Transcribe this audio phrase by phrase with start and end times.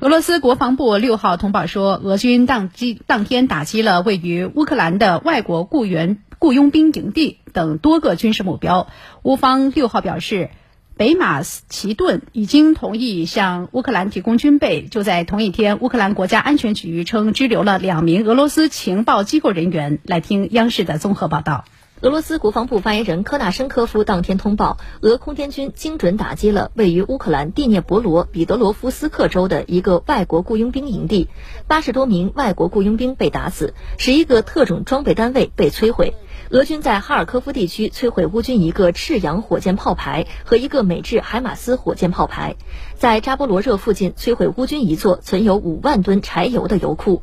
[0.00, 8.86] 俄罗斯国防部六号通报说，俄军当机当天打击了位于乌克兰的外国雇员雇佣兵营地等多个军事目标。
[9.24, 10.48] 乌方六号表示，
[10.96, 14.86] 北马其顿已经同意向乌克兰提供军备。
[14.86, 19.98] 就在同一天，乌克兰国家安全局称拘留了两名俄罗斯情报机构人员。
[20.06, 21.66] 来听央视的综合报道。
[22.02, 31.28] 俄罗斯国防部发言人科纳申科夫当天通报，俄空天军精准打击了位于乌克兰第聂伯罗彼得罗夫斯克州的一个外国雇佣兵营地，
[31.66, 36.14] 八十多名外国雇佣兵被打死，十一个特种装备单位被摧毁。
[36.48, 42.56] 俄军在哈尔科夫地区摧毁乌军一个赤阳火箭炮排和一个美制海马斯火箭炮排，
[42.96, 47.22] 在扎波罗热附近摧毁乌军一座存有五万吨柴油的油库。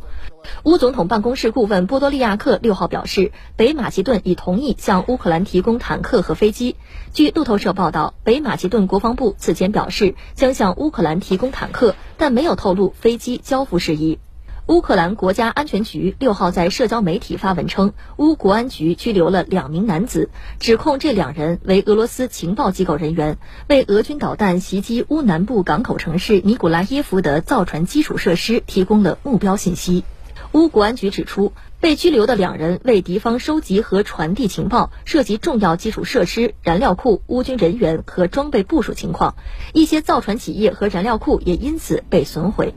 [0.63, 6.77] 乌总统办公室顾问波多利亚克六号表示，北马其顿已同意向乌克兰提供坦克和飞机。
[7.11, 14.19] 据路透社报道，北马其顿国防部此前表示将向乌克兰提供坦克，但没有透露飞机交付事宜。
[14.67, 23.37] 乌克兰国家安全局六号在社交媒体发文称，乌国安局拘留了两名男子，指控这两人为俄罗斯情报机构人员，
[23.69, 30.03] 为俄军导弹袭击乌南部港口城市尼古拉耶夫的造船基础设施提供了目标信息。
[30.51, 39.35] 乌国安局指出，被拘留的两人为敌方收集和传递情报，涉及重要基础设施、燃料库、乌军人员和装备部署情况，
[39.73, 42.73] 一些造船企业和燃料库也因此被损毁。